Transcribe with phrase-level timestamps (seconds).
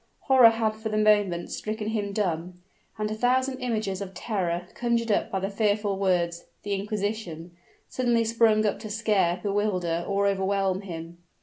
[0.21, 2.59] Horror had for the moment stricken him dumb:
[2.97, 7.51] and a thousand images of terror, conjured up by the fearful words, "the inquisition,"
[7.87, 11.19] suddenly sprung up to scare, bewilder and overwhelm him.